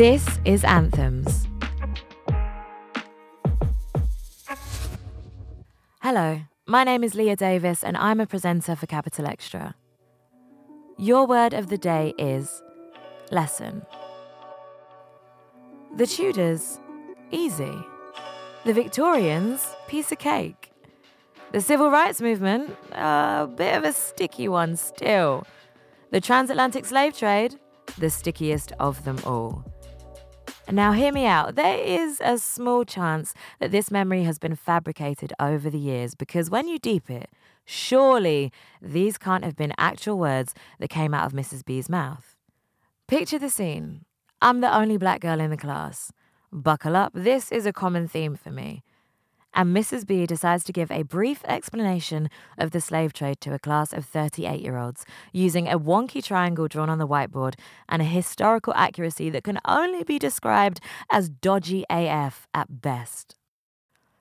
[0.00, 1.46] This is Anthems.
[6.00, 9.74] Hello, my name is Leah Davis, and I'm a presenter for Capital Xtra.
[10.96, 12.62] Your word of the day is
[13.30, 13.84] lesson.
[15.98, 16.80] The Tudors,
[17.30, 17.76] easy.
[18.64, 20.72] The Victorians, piece of cake.
[21.52, 25.46] The civil rights movement, a bit of a sticky one still.
[26.10, 27.60] The transatlantic slave trade,
[27.98, 29.69] the stickiest of them all.
[30.68, 31.56] Now, hear me out.
[31.56, 36.50] There is a small chance that this memory has been fabricated over the years because
[36.50, 37.30] when you deep it,
[37.64, 41.64] surely these can't have been actual words that came out of Mrs.
[41.64, 42.36] B's mouth.
[43.08, 44.04] Picture the scene.
[44.40, 46.12] I'm the only black girl in the class.
[46.52, 48.82] Buckle up, this is a common theme for me
[49.54, 50.06] and Mrs.
[50.06, 54.04] B decides to give a brief explanation of the slave trade to a class of
[54.04, 57.54] 38 year olds, using a wonky triangle drawn on the whiteboard
[57.88, 63.36] and a historical accuracy that can only be described as dodgy AF at best.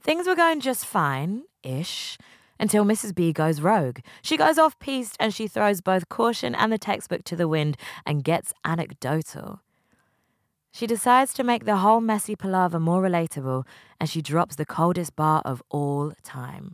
[0.00, 2.18] Things were going just fine ish
[2.58, 3.14] until Mrs.
[3.14, 4.00] B goes rogue.
[4.22, 7.76] She goes off piste and she throws both caution and the textbook to the wind
[8.04, 9.60] and gets anecdotal.
[10.72, 13.66] She decides to make the whole messy palaver more relatable
[14.00, 16.72] and she drops the coldest bar of all time.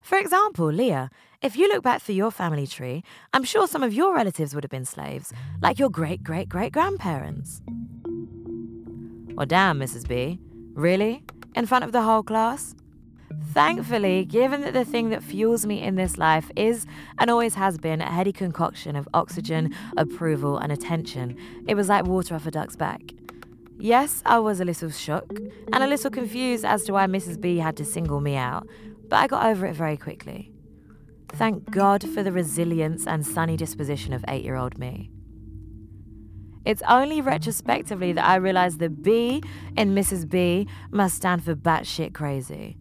[0.00, 1.10] For example, Leah,
[1.42, 3.02] if you look back through your family tree,
[3.34, 6.72] I'm sure some of your relatives would have been slaves, like your great great great
[6.72, 7.60] grandparents.
[9.34, 10.08] Well, damn, Mrs.
[10.08, 10.40] B.
[10.72, 11.22] Really?
[11.54, 12.74] In front of the whole class?
[13.56, 16.84] Thankfully, given that the thing that fuels me in this life is
[17.18, 22.04] and always has been a heady concoction of oxygen, approval, and attention, it was like
[22.04, 23.00] water off a duck's back.
[23.78, 25.38] Yes, I was a little shook
[25.72, 27.40] and a little confused as to why Mrs.
[27.40, 28.68] B had to single me out,
[29.08, 30.52] but I got over it very quickly.
[31.30, 35.10] Thank God for the resilience and sunny disposition of eight year old me.
[36.66, 39.42] It's only retrospectively that I realized the B
[39.78, 40.28] in Mrs.
[40.28, 42.76] B must stand for batshit crazy.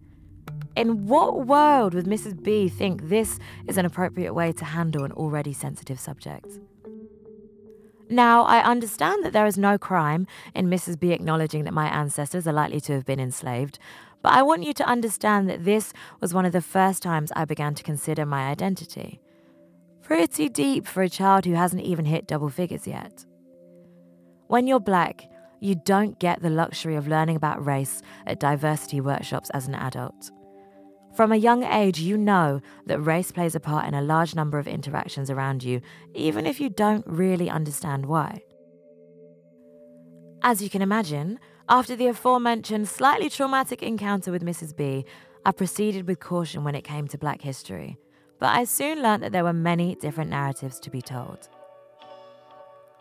[0.75, 2.41] In what world would Mrs.
[2.41, 6.59] B think this is an appropriate way to handle an already sensitive subject?
[8.09, 10.99] Now, I understand that there is no crime in Mrs.
[10.99, 13.79] B acknowledging that my ancestors are likely to have been enslaved,
[14.21, 17.45] but I want you to understand that this was one of the first times I
[17.45, 19.21] began to consider my identity.
[20.03, 23.25] Pretty deep for a child who hasn't even hit double figures yet.
[24.47, 25.27] When you're black,
[25.59, 30.31] you don't get the luxury of learning about race at diversity workshops as an adult.
[31.15, 34.59] From a young age, you know that race plays a part in a large number
[34.59, 35.79] of interactions around you,
[36.13, 38.41] even if you don't really understand why.
[40.43, 41.39] As you can imagine,
[41.69, 44.75] after the aforementioned slightly traumatic encounter with Mrs.
[44.75, 45.05] B,
[45.45, 47.97] I proceeded with caution when it came to black history,
[48.37, 51.47] but I soon learnt that there were many different narratives to be told.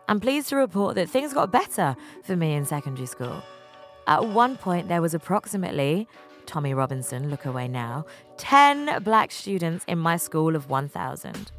[0.08, 3.42] I'm pleased to report that things got better for me in secondary school.
[4.06, 6.06] At one point, there was approximately
[6.46, 8.04] Tommy Robinson, look away now,
[8.36, 11.50] 10 black students in my school of 1,000.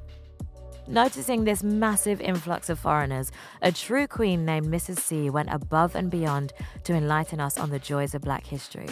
[0.87, 3.31] Noticing this massive influx of foreigners,
[3.63, 4.99] a true queen named Mrs.
[4.99, 6.53] C went above and beyond
[6.83, 8.89] to enlighten us on the joys of black history.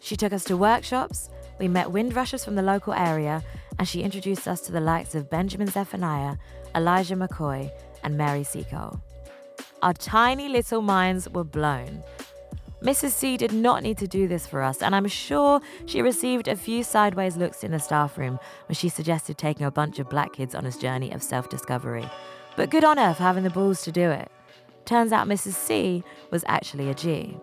[0.00, 1.28] She took us to workshops,
[1.60, 3.44] we met windrushers from the local area,
[3.78, 6.36] and she introduced us to the likes of Benjamin Zephaniah,
[6.74, 7.70] Elijah McCoy,
[8.02, 9.00] and Mary Seacole.
[9.82, 12.02] Our tiny little minds were blown
[12.82, 13.10] Mrs.
[13.10, 16.56] C did not need to do this for us, and I'm sure she received a
[16.56, 20.32] few sideways looks in the staff room when she suggested taking a bunch of black
[20.32, 22.10] kids on a journey of self discovery.
[22.56, 24.32] But good on her for having the balls to do it.
[24.84, 25.52] Turns out Mrs.
[25.52, 27.36] C was actually a G.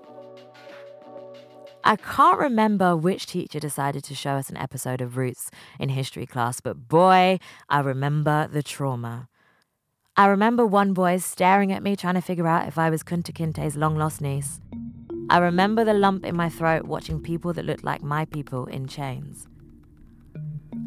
[1.85, 6.25] I can't remember which teacher decided to show us an episode of Roots in history
[6.25, 7.39] class, but boy,
[7.69, 9.29] I remember the trauma.
[10.17, 13.33] I remember one boy staring at me trying to figure out if I was Kunta
[13.33, 14.59] Kinte's long lost niece.
[15.31, 18.87] I remember the lump in my throat watching people that looked like my people in
[18.87, 19.47] chains.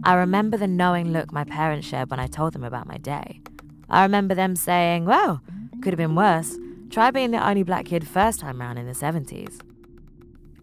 [0.03, 3.41] I remember the knowing look my parents shared when I told them about my day.
[3.89, 5.43] I remember them saying, well,
[5.81, 6.59] could have been worse.
[6.91, 9.61] Try being the only black kid first time round in the 70s.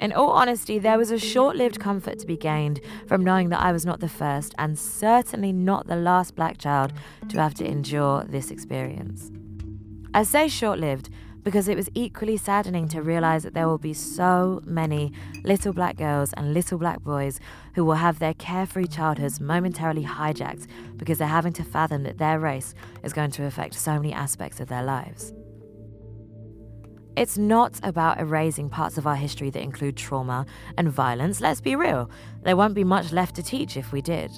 [0.02, 3.62] In all honesty, there was a short lived comfort to be gained from knowing that
[3.62, 6.92] I was not the first and certainly not the last black child
[7.30, 9.32] to have to endure this experience.
[10.14, 11.10] I say short lived
[11.50, 15.12] because it was equally saddening to realize that there will be so many
[15.44, 17.40] little black girls and little black boys
[17.74, 22.40] who will have their carefree childhoods momentarily hijacked because they're having to fathom that their
[22.40, 25.34] race is going to affect so many aspects of their lives.
[27.18, 30.46] It's not about erasing parts of our history that include trauma
[30.78, 32.12] and violence, let's be real.
[32.44, 34.30] There won't be much left to teach if we did.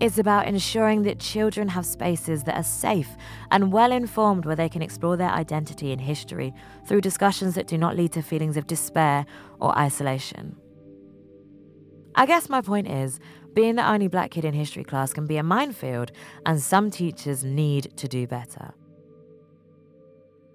[0.00, 3.18] It's about ensuring that children have spaces that are safe
[3.50, 6.54] and well informed where they can explore their identity and history
[6.86, 9.26] through discussions that do not lead to feelings of despair
[9.60, 10.56] or isolation.
[12.14, 13.20] I guess my point is
[13.52, 16.12] being the only black kid in history class can be a minefield,
[16.46, 18.72] and some teachers need to do better.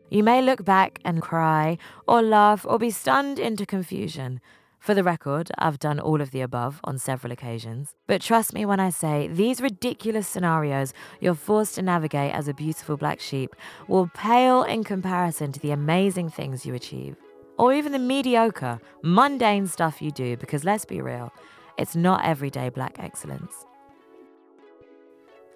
[0.10, 1.78] You may look back and cry,
[2.08, 4.42] or laugh, or be stunned into confusion.
[4.86, 7.96] For the record, I've done all of the above on several occasions.
[8.06, 12.54] But trust me when I say these ridiculous scenarios you're forced to navigate as a
[12.54, 13.56] beautiful black sheep
[13.88, 17.16] will pale in comparison to the amazing things you achieve.
[17.58, 21.34] Or even the mediocre, mundane stuff you do, because let's be real,
[21.80, 23.66] it's not everyday black excellence.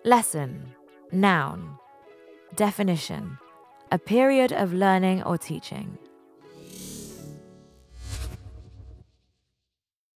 [0.03, 0.73] Lesson,
[1.11, 1.77] noun,
[2.55, 3.37] definition,
[3.91, 5.99] a period of learning or teaching.